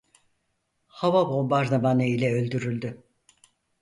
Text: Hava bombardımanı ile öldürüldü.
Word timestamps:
Hava 0.87 1.29
bombardımanı 1.29 2.03
ile 2.03 2.33
öldürüldü. 2.33 3.03